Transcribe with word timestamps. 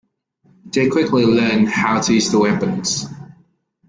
They 0.73 0.89
quickly 0.89 1.27
learned 1.27 1.69
how 1.69 2.01
to 2.01 2.13
use 2.15 2.31
the 2.31 2.39
weapons. 2.39 3.05